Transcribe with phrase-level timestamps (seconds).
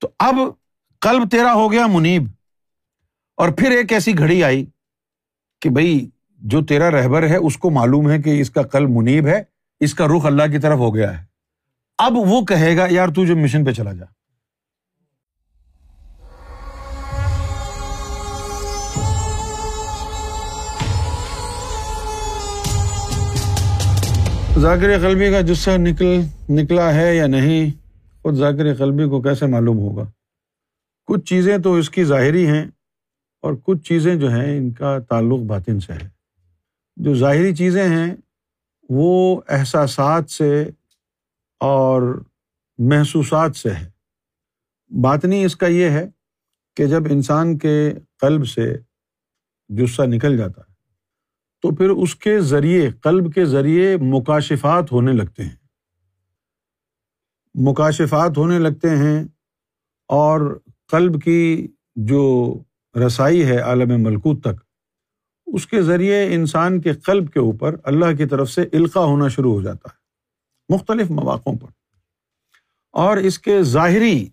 [0.00, 0.34] تو اب
[1.00, 2.24] کلب تیرا ہو گیا منیب۔
[3.36, 4.66] اور پھر ایک ایسی گھڑی آئی
[5.60, 9.26] کہ بھائی جو تیرا رہبر ہے، اس کو معلوم ہے کہ اس کا کلب منیب
[9.26, 9.42] ہے،
[9.80, 11.24] اس کا رخ اللہ کی طرف ہو گیا ہے۔
[11.98, 14.04] اب وہ کہے گا، یار تو جو مشن پہ چلا جا۔
[24.60, 26.20] ذاکر قلبی کا جسہ نکل،
[26.50, 27.79] نکلا ہے یا نہیں؟
[28.22, 30.10] خود ذاکر قلبی کو کیسے معلوم ہوگا؟
[31.06, 32.64] کچھ چیزیں تو اس کی ظاہری ہیں
[33.42, 36.08] اور کچھ چیزیں جو ہیں ان کا تعلق باطن سے ہے۔
[36.96, 38.14] جو ظاہری چیزیں ہیں،
[38.88, 40.70] وہ احساسات سے
[41.60, 42.24] اور
[42.78, 43.90] محسوسات سے ہے
[44.90, 46.10] باطنی اس کا یہ ہے
[46.76, 48.78] کہ جب انسان کے قلب سے
[49.68, 50.74] جسہ نکل جاتا ہے،
[51.62, 55.59] تو پھر اس کے ذریعے، قلب کے ذریعے مکاشفات ہونے لگتے ہیں۔
[57.54, 59.24] مکاشفات ہونے لگتے ہیں
[60.08, 60.58] اور
[60.90, 62.54] قلب کی جو
[63.06, 64.60] رسائی ہے عالم ملکوت تک،
[65.46, 69.52] اس کے ذریعے انسان کے قلب کے اوپر اللہ کی طرف سے القا ہونا شروع
[69.52, 70.00] ہو جاتا ہے،
[70.74, 71.68] مختلف مواقعوں پر۔
[72.92, 74.28] اور اس کے ظاہری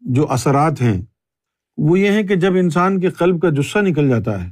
[0.00, 1.02] جو اثرات ہیں،
[1.76, 4.50] وہ یہ ہیں کہ جب انسان کے قلب کا جسہ نکل جاتا ہے،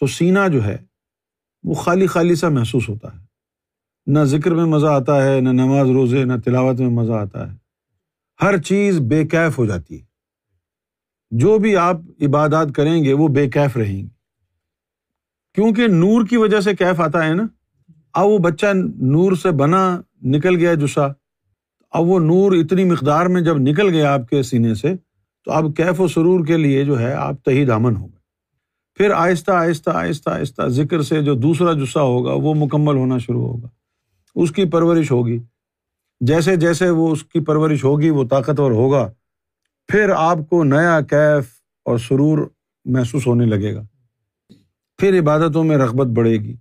[0.00, 0.78] تو سینہ جو ہے،
[1.64, 3.23] وہ خالی خالی سا محسوس ہوتا ہے۔
[4.06, 7.56] نہ ذکر میں مزہ آتا ہے، نہ نماز، روزے، نہ تلاوت میں مزہ آتا ہے۔
[8.42, 10.04] ہر چیز بے کیف ہو جاتی ہے۔
[11.30, 14.08] جو بھی آپ عبادات کریں گے، وہ بے کیف رہیں گی۔
[15.54, 17.46] کیونکہ نور کی وجہ سے کیف آتا ہے نا۔
[18.14, 18.66] اب وہ بچہ
[19.00, 21.06] نور سے بنا نکل گیا جسا۔
[21.90, 24.96] اب وہ نور اتنی مقدار میں جب نکل گیا آپ کے سینے سے،
[25.44, 28.18] تو اب کیف و سرور کے لیے جو ہے، آپ تہی دامن ہو گئے۔
[28.94, 33.46] پھر آہستہ آہستہ آہستہ آہستہ ذکر سے جو دوسرا جسہ ہوگا، وہ مکمل ہونا شروع
[33.46, 33.68] ہوگا۔
[34.34, 35.38] اس کی پرورش ہوگی۔
[36.20, 39.12] جیسے جیسے وہ اس کی پرورش ہوگی، وہ طاقتور ہوگا،
[39.88, 42.48] پھر آپ کو نیا کیف اور سرور
[42.84, 43.82] محسوس ہونے لگے گا۔
[44.98, 46.56] پھر عبادتوں میں رغبت بڑھے گی۔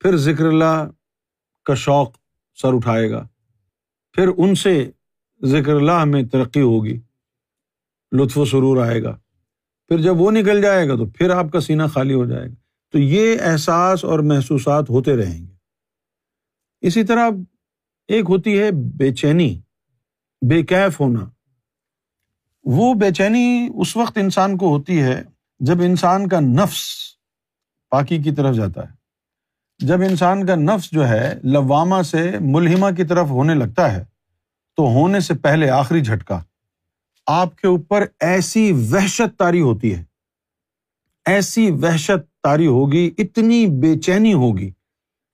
[0.00, 0.90] پھر ذکر اللہ
[1.64, 2.12] کا شوق
[2.54, 3.28] سر اٹھائے گا۔
[4.12, 4.90] پھر ان سے
[5.44, 7.00] ذکر اللہ میں ترقی ہوگی،
[8.12, 9.18] لطف و سرور آئے گا۔
[9.88, 12.54] پھر جب وہ نکل جائے گا تو پھر آپ کا سینہ خالی ہو جائے گا۔
[12.92, 15.51] تو یہ احساس اور محسوسات ہوتے رہیں گے۔
[16.82, 17.30] اسی طرح
[18.08, 19.60] ایک ہوتی ہے بے چینی،
[20.48, 21.20] بے کیف ہونا۔
[22.64, 25.22] وہ بے چینی اس وقت انسان کو ہوتی ہے
[25.60, 26.86] جب انسان کا نفس
[27.90, 28.94] پاکی کی طرف جاتا ہے۔
[29.78, 34.04] جب انسان کا نفس جو ہے لوامہ سے ملحمہ کی طرف ہونے لگتا ہے،
[34.76, 36.42] تو ہونے سے پہلے آخری جھٹکا۔
[37.26, 40.04] آپ کے اوپر ایسی وحشت تاری ہوتی ہے۔
[41.26, 44.70] ایسی وحشت تاری ہوگی، اتنی بے چینی ہوگی۔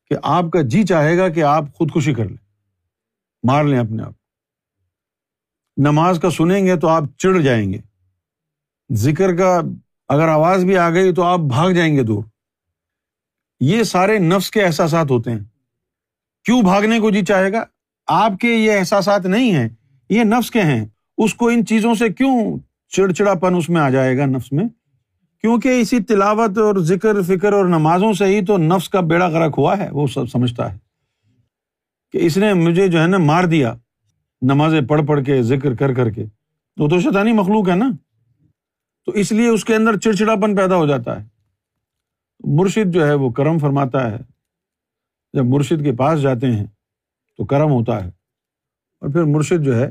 [0.08, 2.36] کہ آپ کا جی چاہے گا کہ آپ خودکشی کر لیں۔
[3.42, 4.12] مار لیں اپنے آپ۔
[5.76, 7.78] نماز کا سنیں گے تو آپ چڑ جائیں گے۔
[8.92, 9.60] ذکر کا
[10.08, 12.24] اگر آواز بھی آ گئی تو آپ بھاگ جائیں گے دور۔
[13.60, 15.38] یہ سارے نفس کے احساسات ہوتے ہیں۔
[16.44, 17.64] کیوں بھاگنے کو جی چاہے گا؟
[18.06, 19.68] آپ کے یہ احساسات نہیں ہیں،
[20.08, 20.86] یہ نفس کے ہیں۔
[21.18, 22.58] اس کو ان چیزوں سے کیوں
[22.88, 24.64] چڑچڑا پن اس میں آ جائے گا، نفس میں؟
[25.40, 29.58] کیونکہ اسی تلاوت اور ذکر، فکر اور نمازوں سے ہی تو نفس کا بیڑا غرق
[29.58, 30.78] ہوا ہے، وہ سب سمجھتا ہے
[32.12, 33.74] کہ اس نے مجھے جو ہے نا مار دیا،
[34.42, 36.24] نمازیں پڑھ پڑھ کے، ذکر کر کر کے۔
[36.76, 37.90] وہ تو شیطانی مخلوق ہے نا۔
[39.06, 41.28] تو اس لیے اس کے اندر چڑچڑا پن پیدا ہو جاتا ہے۔
[42.44, 44.16] مرشد جو ہے وہ کرم فرماتا ہے۔
[45.32, 46.66] جب مرشد کے پاس جاتے ہیں
[47.36, 48.08] تو کرم ہوتا ہے۔
[49.00, 49.90] اور پھر مرشد جو ہے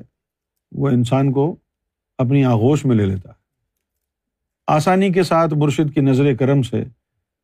[0.72, 1.56] وہ انسان کو
[2.18, 3.37] اپنی آغوش میں لے لیتا ہے۔
[4.68, 6.84] آسانی کے ساتھ مرشد کی نظر کرم سے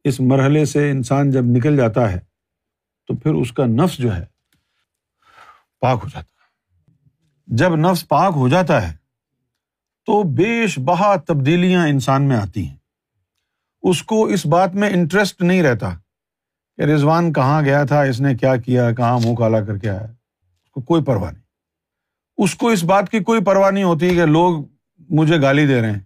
[0.03, 2.19] اس مرحلے سے انسان جب نکل جاتا ہے
[3.07, 4.25] تو پھر اس کا نفس جو ہے
[5.79, 6.34] پاک ہو جاتا ہے۔
[7.47, 8.95] جب نفس پاک ہو جاتا ہے
[10.06, 12.78] تو بیش بہا تبدیلیاں انسان میں آتی ہیں۔
[13.81, 15.95] اس کو اس بات میں انٹرسٹ نہیں رہتا
[16.78, 20.07] کہ رضوان کہاں گیا تھا، اس نے کیا کیا، کہاں منہ کالا کر کے آیا۔
[20.63, 21.44] اس کو کوئی پرواہ نہیں۔
[22.38, 24.66] اس کو اس بات کی کوئی پرواہ نہیں ہوتی کہ لوگ
[25.09, 25.99] مجھے گالی دے رہے ہیں۔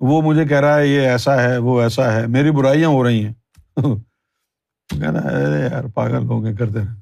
[0.00, 3.24] وہ مجھے کہہ رہا ہے، یہ ایسا ہے، وہ ایسا ہے، میری برائیاں ہو رہی
[3.24, 3.32] ہیں۔
[4.92, 6.94] یار، پاگل لوگ کرتے رہے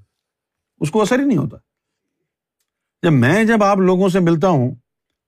[0.81, 1.57] اس کو اثر ہی نہیں ہوتا۔
[3.03, 4.75] جب میں، جب آپ لوگوں سے ملتا ہوں،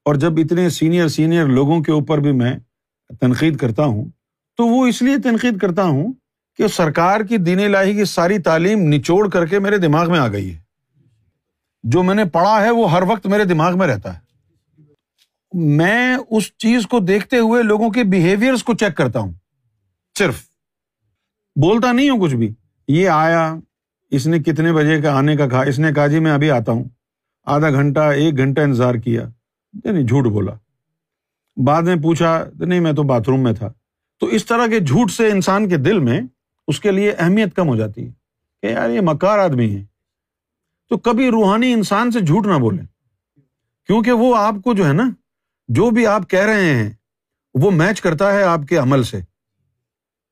[0.05, 2.59] اور جب اتنے سینئر سینئر لوگوں کے اوپر بھی میں
[3.20, 4.05] تنقید کرتا ہوں،
[4.56, 6.12] تو وہ اس لیے تنقید کرتا ہوں
[6.56, 10.29] کہ سرکار کی دین لاہی کی ساری تعلیم نچوڑ کر کے میرے دماغ میں آ
[10.29, 10.61] گئی ہے۔
[11.82, 14.27] جو میں نے پڑھا ہے، وہ ہر وقت میرے دماغ میں رہتا ہے۔
[15.53, 19.33] میں اس چیز کو دیکھتے ہوئے لوگوں کے بہیویئر کو چیک کرتا ہوں۔
[20.19, 20.43] صرف۔
[21.61, 22.55] بولتا نہیں ہوں کچھ بھی۔
[22.89, 23.56] یہ آیا،
[24.11, 26.73] اس نے کتنے بجے کا آنے کا کہا، اس نے کہا جی میں ابھی آتا
[26.73, 26.85] ہوں۔
[27.45, 29.29] آدھا گھنٹہ، ایک گھنٹہ انتظار کیا۔
[29.85, 30.53] نہیں جھوٹ بولا۔
[31.65, 33.73] بعد میں پوچھا، نہیں، میں تو باتھ روم میں تھا۔
[34.21, 36.21] تو اس طرح کے جھوٹ سے انسان کے دل میں
[36.69, 38.12] اس کے لیے اہمیت کم ہو جاتی ہے
[38.62, 39.85] کہ یار، یہ مکار آدمی ہے۔
[40.89, 42.83] تو کبھی روحانی انسان سے جھوٹ نہ بولے
[43.87, 45.11] کیونکہ وہ آپ کو جو ہے نا
[45.69, 46.91] جو بھی آپ کہہ رہے ہیں،
[47.55, 49.20] وہ میچ کرتا ہے آپ کے عمل سے۔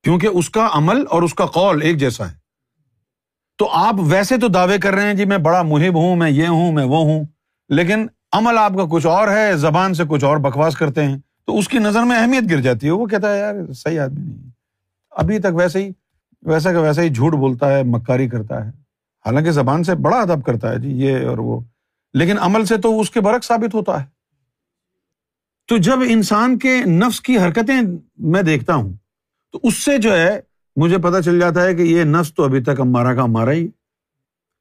[0.03, 2.35] کیونکہ اس کا عمل اور اس کا قول ایک جیسا ہے۔
[3.59, 6.47] تو آپ ویسے تو دعوے کر رہے ہیں جی میں بڑا محب ہوں، میں یہ
[6.47, 7.25] ہوں، میں وہ ہوں،
[7.69, 11.59] لیکن عمل آپ کا کچھ اور ہے، زبان سے کچھ اور بکواس کرتے ہیں۔ تو
[11.59, 14.51] اس کی نظر میں اہمیت گر جاتی ہے۔ وہ کہتا ہے، یار، صحیح آدمی نہیں
[15.11, 15.91] ابھی تک ویسے ہی
[16.43, 18.71] ویسا کہ ویسا ہی جھوٹ بولتا ہے، مکاری کرتا ہے۔
[19.27, 21.61] حالانکہ زبان سے بڑا ادب کرتا ہے جی یہ اور وہ۔
[22.15, 24.16] لیکن عمل سے تو اس کے برق ثابت ہوتا ہے۔
[25.67, 27.81] تو جب انسان کے نفس کی حرکتیں
[28.17, 28.93] میں دیکھتا ہوں،
[29.53, 30.41] تو اس سے جو ہے،
[30.77, 33.67] مجھے پتا چل جاتا ہے کہ یہ نفس تو ابھی تک ہمارا کا ہمارا ہی۔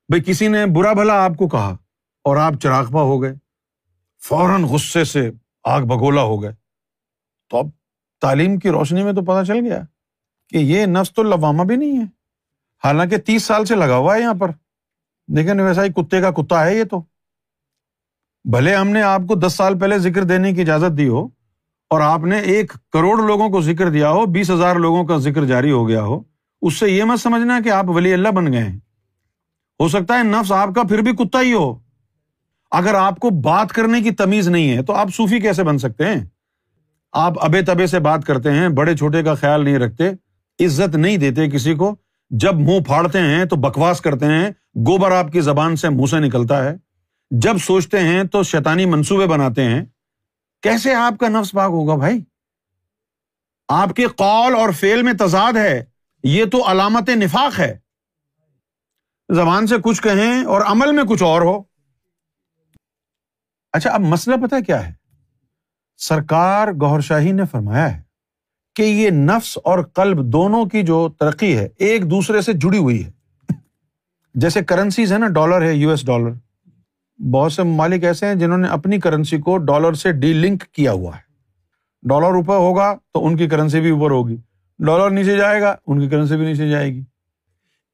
[0.09, 1.77] بھائی کسی نے برا بھلا آپ کو کہا
[2.23, 3.33] اور آپ چراغپا ہو گئے،
[4.23, 5.31] فوراً غصے سے
[5.63, 6.51] آگ بگولا ہو گئے۔
[7.49, 7.65] تو اب
[8.21, 9.81] تعلیم کی روشنی میں تو پتا چل گیا
[10.49, 12.03] کہ یہ نفس تو لوامہ بھی نہیں ہے۔
[12.83, 14.51] حالانکہ تیس سال سے لگا ہوا ہے یہاں پر۔
[15.27, 17.14] لیکن ویسا ہی کتے کا کتا ہے یہ تو۔
[18.51, 21.27] بھلے ہم نے آپ کو دس سال پہلے ذکر دینے کی اجازت دی ہو
[21.89, 25.45] اور آپ نے ایک کروڑ لوگوں کو ذکر دیا ہو، بیس ہزار لوگوں کا ذکر
[25.45, 26.21] جاری ہو گیا ہو،
[26.61, 28.79] اس سے یہ مت سمجھنا کہ آپ ولی اللہ بن گئے ہیں۔
[29.79, 31.79] ہو سکتا ہے نفس آپ کا پھر بھی کتا ہی ہو۔
[32.71, 36.05] اگر آپ کو بات کرنے کی تمیز نہیں ہے تو آپ صوفی کیسے بن سکتے
[36.05, 36.25] ہیں؟
[37.13, 40.09] آپ ابے تبے سے بات کرتے ہیں، بڑے چھوٹے کا خیال نہیں رکھتے،
[40.65, 41.95] عزت نہیں دیتے کسی کو۔
[42.29, 46.19] جب منہ پھاڑتے ہیں تو بکواس کرتے ہیں، گوبر آپ کی زبان سے منہ سے
[46.19, 46.84] نکلتا ہے۔
[47.41, 49.85] جب سوچتے ہیں تو شیتانی منصوبے بناتے ہیں۔
[50.61, 52.23] کیسے آپ کا نفس پاک ہوگا بھائی؟
[53.67, 55.85] آپ کے قول اور فیل میں تضاد ہے۔
[56.23, 57.77] یہ تو علامت نفاق ہے۔
[59.35, 61.63] زبان سے کچھ کہیں اور عمل میں کچھ اور ہو۔
[63.73, 64.93] اچھا اب مسئلہ پتا کیا ہے؟
[65.97, 68.01] سرکار گور شاہی نے فرمایا ہے
[68.75, 73.05] کہ یہ نفس اور قلب دونوں کی جو ترقی ہے، ایک دوسرے سے جڑی ہوئی
[73.05, 73.11] ہے۔
[74.35, 76.44] جیسے کرنسیز ہے نا، ڈالر ہے، یو ایس ڈالر۔
[77.17, 80.91] بہت سے ممالک ایسے ہیں جنہوں نے اپنی کرنسی کو ڈالر سے ڈی لنک کیا
[80.91, 81.21] ہوا ہے۔
[82.09, 84.37] ڈالر اوپر ہوگا تو ان کی کرنسی بھی اوپر ہوگی۔
[84.79, 87.03] ڈالر نیچے جائے گا، ان کی کرنسی بھی نیچے جائے گی۔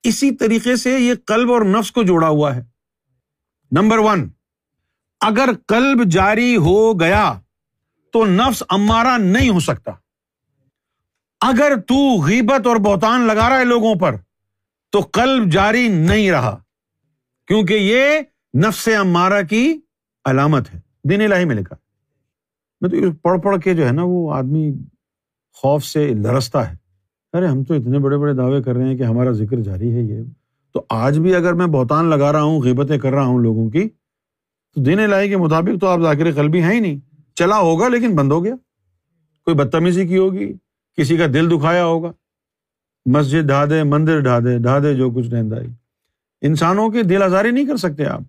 [0.03, 2.61] اسی طریقے سے یہ کلب اور نفس کو جوڑا ہوا ہے۔
[3.71, 4.29] نمبر ون،
[5.21, 7.33] اگر کلب جاری ہو گیا
[8.13, 9.91] تو نفس امارا نہیں ہو سکتا۔
[11.41, 14.15] اگر تو غیبت اور بہتان لگا رہا ہے لوگوں پر،
[14.89, 16.57] تو کلب جاری نہیں رہا۔
[17.47, 18.19] کیونکہ یہ
[18.53, 19.79] نفس امارا کی
[20.25, 21.75] علامت ہے، دین الہی میں لکھا
[22.81, 24.73] میں تو پڑھ پڑھ کے جو ہے نا وہ آدمی
[25.53, 26.75] خوف سے لرستا ہے۔
[27.33, 30.01] ارے، ہم تو اتنے بڑے بڑے دعوے کر رہے ہیں کہ ہمارا ذکر جاری ہے
[30.01, 30.21] یہ۔
[30.73, 33.89] تو آج بھی اگر میں بہتان لگا رہا ہوں، غیبتیں کر رہا ہوں لوگوں کی،
[34.73, 38.15] تو دین الہی کے مطابق تو آپ ذاکر قلبی ہیں ہی نہیں۔ چلا ہوگا لیکن
[38.15, 38.55] بند ہو گیا۔
[39.45, 40.53] کوئی بدتمیزی کی ہوگی،
[40.97, 42.11] کسی کا دل دکھایا ہوگا۔
[43.05, 45.55] مسجد ڈھا دے، مندر ڈھا دے ڈھا دے جو کچھ رہتا
[46.41, 48.21] انسانوں کی دل آزاری نہیں کر سکتے آپ۔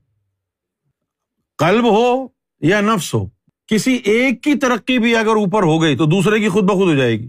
[1.59, 2.29] قلب ہو
[2.61, 3.27] یا نفس ہو،
[3.67, 6.95] کسی ایک کی ترقی بھی اگر اوپر ہو گئی تو دوسرے کی خود بخود ہو
[6.95, 7.29] جائے گی۔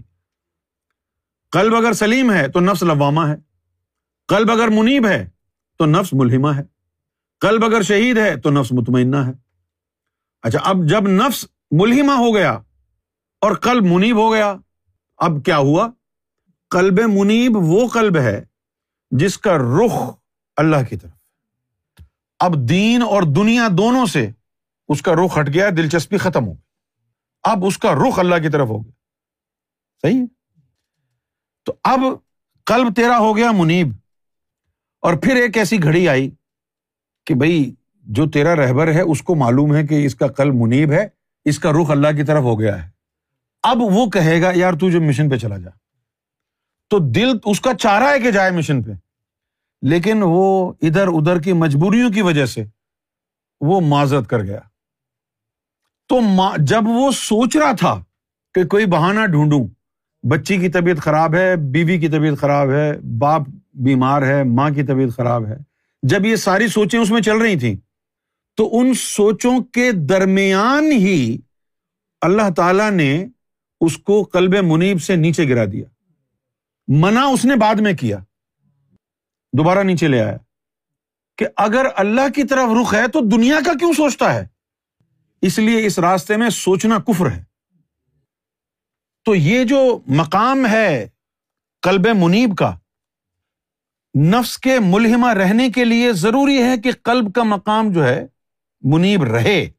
[1.50, 3.36] قلب اگر سلیم ہے تو نفس لوامہ ہے۔
[4.28, 5.30] قلب اگر منیب ہے
[5.78, 6.62] تو نفس ملحمہ ہے۔
[7.40, 9.32] قلب اگر شہید ہے تو نفس مطمئنہ ہے۔
[10.42, 12.52] اچھا اب جب نفس ملحمہ ہو گیا
[13.40, 14.54] اور قلب منیب ہو گیا،
[15.16, 15.88] اب کیا ہوا؟
[16.70, 18.44] کلب منیب وہ کلب ہے
[19.10, 19.92] جس کا رخ
[20.56, 21.23] اللہ کی طرف۔
[22.38, 24.30] اب دین اور دنیا دونوں سے
[24.88, 26.64] اس کا رخ ہٹ گیا، دلچسپی ختم ہو گئی۔
[27.42, 28.92] اب اس کا رخ اللہ کی طرف ہو گیا۔
[30.02, 30.26] صحیح ہے؟
[31.64, 32.00] تو اب
[32.66, 33.88] کلب تیرا ہو گیا منیب۔
[35.00, 36.30] اور پھر ایک ایسی گھڑی آئی
[37.26, 40.92] کہ بھائی جو تیرا رہبر ہے، اس کو معلوم ہے کہ اس کا کل منیب
[40.92, 41.08] ہے،
[41.44, 42.90] اس کا رخ اللہ کی طرف ہو گیا ہے۔
[43.62, 45.70] اب وہ کہے گا، یار تو جو مشن پہ چلا جا۔
[46.88, 48.92] تو دل اس کا چارہ ہے کہ جائے مشن پہ۔
[49.88, 52.64] لیکن وہ ادھر ادھر کی مجبوریوں کی وجہ سے
[53.60, 54.60] وہ معذرت کر گیا۔
[56.08, 56.20] تو
[56.58, 58.04] جب وہ سوچ رہا تھا
[58.54, 59.68] کہ کوئی بہانا ڈھونڈوں،
[60.28, 63.42] بچی کی طبیعت خراب ہے، بیوی کی طبیعت خراب ہے، باپ
[63.74, 65.56] بیمار ہے، ماں کی طبیعت خراب ہے،
[66.02, 67.76] جب یہ ساری سوچیں اس میں چل رہی تھیں،
[68.56, 71.38] تو ان سوچوں کے درمیان ہی
[72.20, 73.26] اللہ تعالی نے
[73.80, 75.84] اس کو کلب منیب سے نیچے گرا دیا۔
[76.88, 78.18] منع اس نے بعد میں کیا۔
[79.58, 80.36] دوبارہ نیچے لے آیا
[81.38, 84.46] کہ اگر اللہ کی طرف رخ ہے تو دنیا کا کیوں سوچتا ہے؟
[85.42, 87.44] اس لیے اس راستے میں سوچنا کفر ہے۔
[89.24, 91.08] تو یہ جو مقام ہے
[91.82, 92.78] کلب منیب کا،
[94.20, 98.26] نفس کے ملحمہ رہنے کے لیے ضروری ہے کہ کلب کا مقام جو ہے
[98.82, 99.70] منیب رہے۔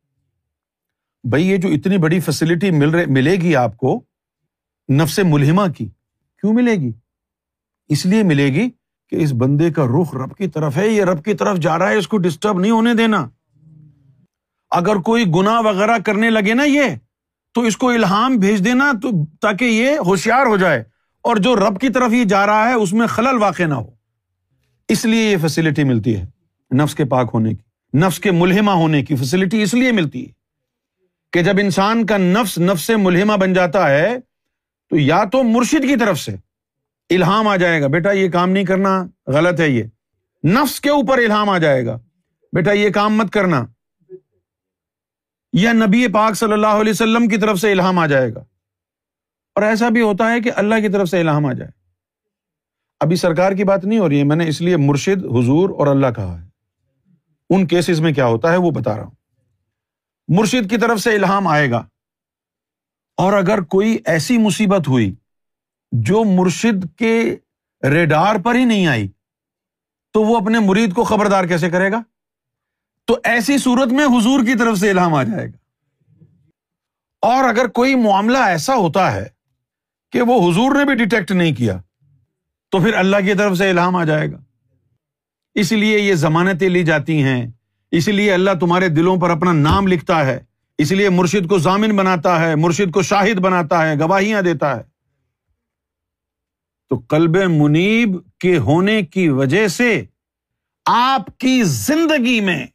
[1.29, 4.03] بھائی یہ جو اتنی بڑی فیسلٹی مل رہے، ملے گی آپ کو
[4.93, 5.85] نفس ملحمہ کی،
[6.41, 6.91] کیوں ملے گی؟
[7.87, 8.69] اس لیے ملے گی
[9.09, 11.89] کہ اس بندے کا رخ رب کی طرف ہے، یہ رب کی طرف جا رہا
[11.89, 13.27] ہے، اس کو ڈسٹرب نہیں ہونے دینا۔
[14.71, 16.95] اگر کوئی گنا وغیرہ کرنے لگے نا یہ،
[17.53, 19.09] تو اس کو الحام بھیج دینا تو
[19.41, 20.83] تاکہ یہ ہوشیار ہو جائے۔
[21.21, 23.89] اور جو رب کی طرف یہ جا رہا ہے، اس میں خلل واقع نہ ہو۔
[24.89, 26.25] اس لیے یہ فیسلٹی ملتی ہے،
[26.75, 30.31] نفس کے پاک ہونے کی، نفس کے ملحمہ ہونے کی فیسلٹی اس لیے ملتی ہے
[31.33, 34.17] کہ جب انسان کا نفس نفس ملحمہ بن جاتا ہے،
[34.89, 36.35] تو یا تو مرشد کی طرف سے
[37.09, 39.83] الحام آ جائے گا۔ بیٹا، یہ کام نہیں کرنا غلط ہے یہ۔
[40.47, 41.99] نفس کے اوپر الحام آ جائے گا۔
[42.53, 43.65] بیٹا، یہ کام مت کرنا۔
[45.53, 48.39] یا نبی پاک صلی اللہ علیہ وسلم کی طرف سے الحام آ جائے گا۔
[49.55, 51.71] اور ایسا بھی ہوتا ہے کہ اللہ کی طرف سے الحام آ جائے۔
[52.99, 55.87] ابھی سرکار کی بات نہیں ہو رہی ہے، میں نے اس لیے مرشد، حضور اور
[55.87, 56.47] اللہ کہا ہے۔
[57.49, 59.15] ان کیسز میں کیا ہوتا ہے وہ بتا رہا ہوں۔
[60.27, 61.87] مرشد کی طرف سے الحام آئے گا۔
[63.17, 65.15] اور اگر کوئی ایسی مصیبت ہوئی
[66.03, 67.35] جو مرشد کے
[67.83, 69.07] ریڈار پر ہی نہیں آئی،
[70.13, 72.01] تو وہ اپنے مرید کو خبردار کیسے کرے گا؟
[73.05, 75.57] تو ایسی صورت میں حضور کی طرف سے الحام آ جائے گا۔
[77.21, 79.29] اور اگر کوئی معاملہ ایسا ہوتا ہے
[80.11, 81.77] کہ وہ حضور نے بھی ڈیٹیکٹ نہیں کیا،
[82.71, 84.37] تو پھر اللہ کی طرف سے الحام آ جائے گا۔
[85.53, 87.47] اس لیے یہ ضمانتیں لی جاتی ہیں،
[87.91, 90.39] اس لیے اللہ تمہارے دلوں پر اپنا نام لکھتا ہے،
[90.77, 94.94] اس لیے مرشد کو ضامن بناتا ہے، مرشد کو شاہد بناتا ہے، گواہیاں دیتا ہے۔
[96.89, 100.05] تو کلب منیب کے ہونے کی وجہ سے
[100.85, 102.67] آپ کی زندگی میں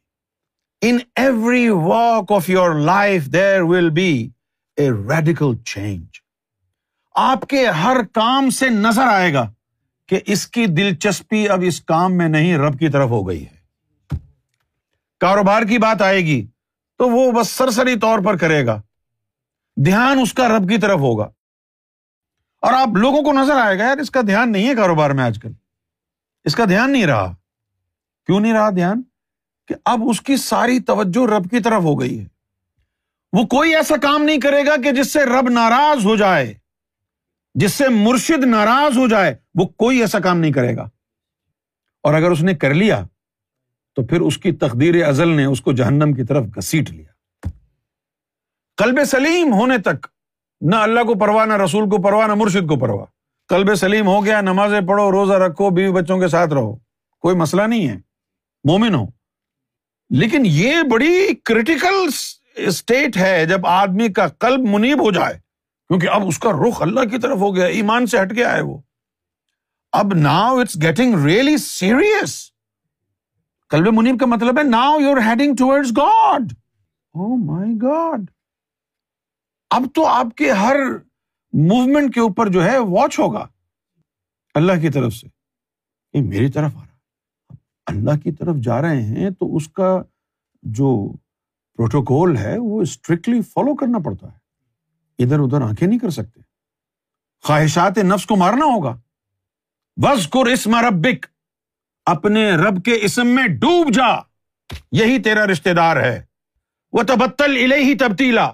[0.81, 4.29] in every walk of your life there will be
[4.75, 6.05] a radical change
[7.15, 9.51] آپ کے ہر کام سے نظر آئے گا
[10.07, 13.61] کہ اس کی دلچسپی اب اس کام میں نہیں، رب کی طرف ہو گئی ہے۔
[15.19, 16.47] کاروبار کی بات آئے گی
[16.97, 18.81] تو وہ بس سرسری طور پر کرے گا۔
[19.85, 21.29] دھیان اس کا رب کی طرف ہوگا۔
[22.61, 25.23] اور آپ لوگوں کو نظر آئے گا، یار، اس کا دھیان نہیں ہے کاروبار میں
[25.23, 25.51] آج کل۔
[26.43, 27.35] اس کا دھیان نہیں رہا۔
[28.25, 29.01] کیوں نہیں رہا دھیان؟
[29.67, 32.25] کہ اب اس کی ساری توجہ رب کی طرف ہو گئی ہے۔
[33.33, 36.53] وہ کوئی ایسا کام نہیں کرے گا کہ جس سے رب ناراض ہو جائے،
[37.53, 40.83] جس سے مرشد ناراض ہو جائے، وہ کوئی ایسا کام نہیں کرے گا۔
[42.03, 43.05] اور اگر اس نے کر لیا،
[43.95, 47.49] تو پھر اس کی تقدیر ازل نے اس کو جہنم کی طرف گسیٹ لیا۔
[48.77, 50.07] کلب سلیم ہونے تک
[50.61, 53.05] نہ اللہ کو پرواہ، نہ رسول کو پرواہ، نہ مرشد کو پرواہ۔
[53.49, 56.75] کلب سلیم ہو گیا، نمازیں پڑھو، روزہ رکھو، بیوی بچوں کے ساتھ رہو۔
[57.19, 57.97] کوئی مسئلہ نہیں ہے۔
[58.63, 59.05] مومن ہو۔
[60.09, 62.09] لیکن یہ بڑی کریٹیکل
[62.55, 65.33] اسٹیٹ ہے جب آدمی کا کلب منیب ہو جائے۔
[65.87, 68.61] کیونکہ اب اس کا رخ اللہ کی طرف ہو گیا، ایمان سے ہٹ گیا ہے
[68.61, 68.77] وہ۔
[69.91, 72.51] اب now it's getting really serious
[73.69, 76.41] club منیب کا مطلب ہے ناؤ یو آر ہیڈنگ ٹوڈ گاڈ
[77.13, 78.19] او مائی گاڈ
[79.71, 80.75] اب تو آپ کے ہر
[81.53, 83.47] موومنٹ کے اوپر جو ہے واچ ہوگا۔
[84.53, 85.27] اللہ کی طرف سے۔
[86.13, 86.95] یہ میری طرف آ رہا
[87.85, 90.01] اللہ کی طرف جا رہے ہیں تو اس کا
[90.63, 91.13] جو
[91.75, 94.37] پروٹوکول ہے وہ اسٹرکٹلی فالو کرنا پڑتا ہے۔
[95.23, 96.41] ادھر ادھر آنکھیں نہیں کر سکتے۔
[97.43, 98.99] خواہشات نفس کو مارنا ہوگا۔
[99.97, 101.25] بس اسم ربک۔
[102.05, 104.19] اپنے رب کے اسم میں ڈوب جا۔
[104.91, 106.23] یہی تیرا رشتے دار ہے۔
[106.91, 108.51] وہ تبتل الہی تبدیلا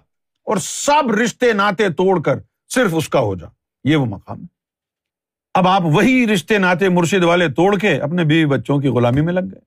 [0.48, 2.36] اور سب رشتے ناطے توڑ کر
[2.70, 3.48] صرف اس کا ہو جا۔
[3.84, 4.46] یہ وہ مقام ہے۔
[5.54, 9.34] اب آپ وہی رشتے ناطے مرشد والے توڑ کے اپنے بیوی بچوں کی غلامی میں
[9.34, 9.60] لگ گئے۔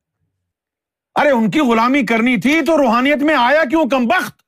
[1.14, 4.40] ارے، ان کی غلامی کرنی تھی تو روحانیت میں آیا کیوں کم بخت؟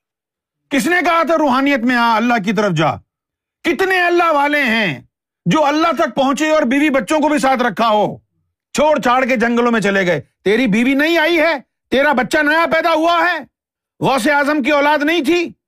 [0.69, 2.95] کس نے کہا تھا روحانیت میں آ، اللہ کی طرف جا؟
[3.63, 5.01] کتنے اللہ والے ہیں
[5.45, 8.17] جو اللہ تک پہنچے اور بیوی بچوں کو بھی ساتھ رکھا ہو۔
[8.73, 11.53] چھوڑ چھاڑ کے جنگلوں میں چلے گئے۔ تیری بیوی نہیں آئی ہے،
[11.89, 13.37] تیرا بچہ نیا پیدا ہوا ہے۔
[13.99, 15.62] غوث اعظم کی اولاد نہیں تھی۔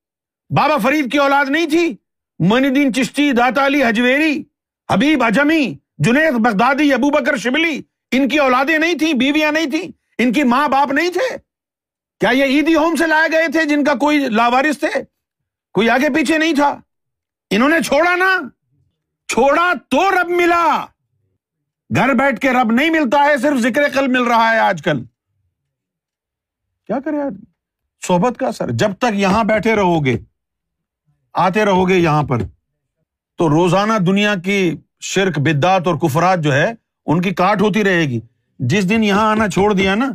[0.56, 1.98] بابا فرید کی اولاد نہیں تھی؟
[2.40, 4.44] منی الدین چشتی، داتا علی حجویری،
[4.92, 7.82] حبیب اجمی، جنید بغدادی، ابو بکر شبلی
[8.12, 11.38] ان کی اولادیں نہیں تھیں، بیویاں نہیں تھیں، ان کی ماں باپ نہیں تھے؟
[12.20, 15.04] کیا یہ عیدی ہوم سے لائے گئے تھے جن کا کوئی لاوارث تھے؟
[15.74, 16.80] کوئی آگے پیچھے نہیں تھا؟
[17.50, 18.38] انہوں نے چھوڑا نا؟
[19.28, 20.86] چھوڑا تو رب ملا۔
[21.96, 25.04] گھر بیٹھ کے رب نہیں ملتا ہے، صرف ذکر قلب مل رہا ہے آج کل۔
[26.88, 27.46] کیا کرے آدمی؟
[28.08, 30.18] صحبت کا اثر، جب تک یہاں بیٹھے رہو گے۔
[31.36, 32.38] آتے رہو گے یہاں پر۔
[33.38, 36.74] تو روزانہ دنیا کی شرک بدعت اور کفرات جو ہے،
[37.06, 38.20] ان کی کاٹ ہوتی رہے گی۔
[38.60, 40.12] جس دن یہاں آنا چھوڑ دیا نا،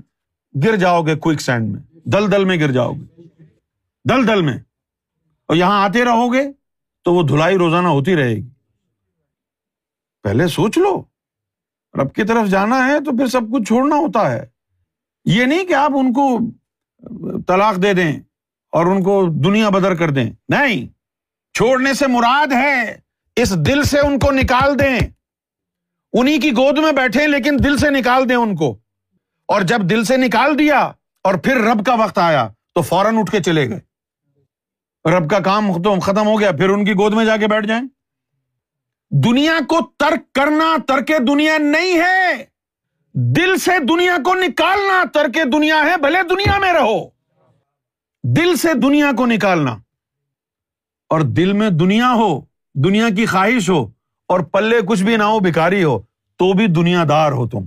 [0.65, 3.23] گر جاؤ گے کوئک سینڈ میں۔ دل دل میں گر جاؤ گے۔
[4.09, 4.59] دل دل میں۔
[5.49, 6.43] اور یہاں آتے رہو گے
[7.05, 8.49] تو وہ دھلائی روزانہ ہوتی رہے گی۔
[10.23, 11.03] پہلے سوچ لو۔
[11.95, 14.47] رب کی طرف جانا ہے تو پھر سب کچھ چھوڑنا ہوتا ہے۔
[15.25, 16.39] یہ نہیں کہ آپ ان کو
[17.47, 18.13] طلاق دے دیں
[18.73, 21.00] اور ان کو دنیا بدر کر دیں۔ نہیں۔
[21.55, 22.99] چھوڑنے سے مراد ہے،
[23.37, 25.01] اس دل سے ان کو نکال دیں۔
[26.13, 28.79] انہیں کی گود میں بیٹھے لیکن دل سے نکال دیں ان کو۔
[29.49, 30.79] اور جب دل سے نکال دیا
[31.25, 33.81] اور پھر رب کا وقت آیا تو فوراً اٹھ کے چلے گئے۔
[35.11, 37.67] رب کا کام تو ختم ہو گیا، پھر ان کی گود میں جا کے بیٹھ
[37.67, 37.83] جائیں۔
[39.11, 42.45] دنیا کو ترک کرنا ترک دنیا نہیں ہے۔
[43.15, 47.09] دل سے دنیا کو نکالنا ترک دنیا ہے، بھلے دنیا میں رہو۔
[48.25, 49.77] دل سے دنیا کو نکالنا۔
[51.11, 52.41] اور دل میں دنیا ہو،
[52.75, 53.91] دنیا کی خواہش ہو
[54.29, 55.99] اور پلے کچھ بھی نہ ہو، بھکاری ہو،
[56.37, 57.59] تو بھی دنیا دار ہو تم۔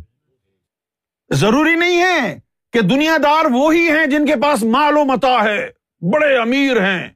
[1.33, 2.39] ضروری نہیں ہے
[2.73, 5.69] کہ دنیا دار وہی ہیں جن کے پاس مال و متا ہے،
[6.01, 7.09] بڑے امیر ہیں،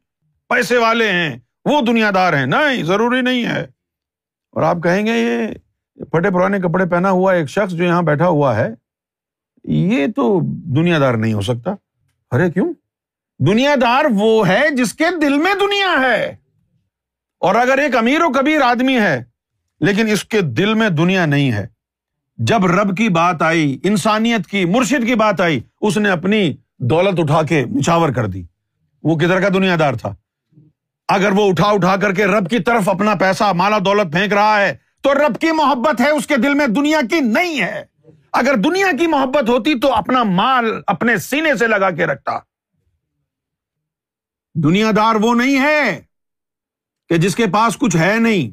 [0.50, 3.62] پیسے والے ہیں، وہ دنیا دار ہیں۔ نہیں، ضروری نہیں ہے۔
[4.52, 8.28] اور آپ کہیں گے، یہ پھٹے پرانے کپڑے پہنا ہوا ایک شخص جو یہاں بیٹھا
[8.28, 8.70] ہوا ہے،
[9.64, 10.40] یہ تو
[10.76, 11.76] دنیا دار نہیں ہو سکتا۔
[12.32, 12.74] ارے کیوں؟
[13.40, 16.36] دنیا دار وہ ہے جس کے دل میں دنیا ہے۔
[17.40, 19.24] اور اگر ایک امیر و کبیر آدمی ہے،
[19.80, 21.68] لیکن اس کے دل میں دنیا نہیں ہے۔
[22.38, 27.20] جب رب کی بات آئی، انسانیت کی، مرشد کی بات آئی، اس نے اپنی دولت
[27.20, 28.44] اٹھا کے نچاور کر دی۔
[29.04, 30.16] وہ کدھر کا دنیا دار تھا؟
[31.08, 34.62] اگر وہ اٹھا اٹھا کر کے رب کی طرف اپنا پیسہ مالا دولت پھینک رہا
[34.62, 37.84] ہے، تو رب کی محبت ہے، اس کے دل میں دنیا کی نہیں ہے۔
[38.34, 42.40] اگر دنیا کی محبت ہوتی تو اپنا مال اپنے سینے سے لگا کے رکھتا۔
[44.64, 46.02] دنیا دار وہ نہیں ہے
[47.10, 48.50] کہ جس کے پاس کچھ ہے نہیں۔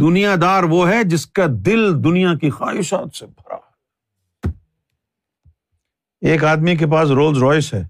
[0.00, 3.56] دنیا دار وہ ہے جس کا دل دنیا کی خواہشات سے بھرا
[6.22, 7.82] ایک آدمی کے پاس رولز روئس ہے،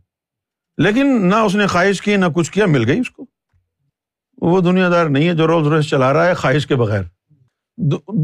[0.78, 3.26] لیکن نہ اس نے خواہش کی، نہ کچھ کیا، مل گئی اس کو۔
[4.38, 7.02] وہ دنیا دار نہیں ہے جو رولز روئس چلا رہا ہے خواہش کے بغیر۔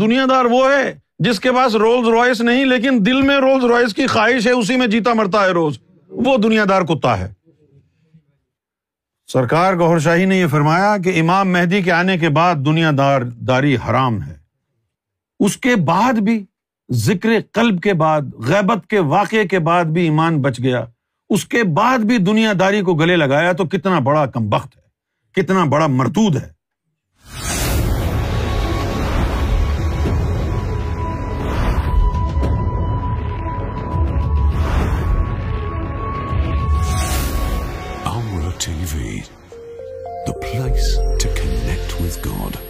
[0.00, 3.94] دنیا دار وہ ہے جس کے پاس رولز روئس نہیں، لیکن دل میں رولز روئس
[3.94, 7.32] کی خواہش ہے، اسی میں جیتا مرتا ہے روز۔ وہ دنیا دار کتا ہے۔
[9.32, 13.20] سرکار گور شاہی نے یہ فرمایا کہ امام مہدی کے آنے کے بعد دنیا دار
[13.20, 14.34] داری حرام ہے۔
[15.40, 16.44] اس کے بعد بھی
[16.92, 20.84] ذکر قلب کے بعد، غیبت کے واقعے کے بعد بھی ایمان بچ گیا۔
[21.30, 24.82] اس کے بعد بھی دنیا داری کو گلے لگایا تو کتنا بڑا کم بخت ہے،
[25.32, 26.48] کتنا بڑا مردود ہے۔
[38.60, 39.26] TV,
[40.26, 42.69] the place to connect with God.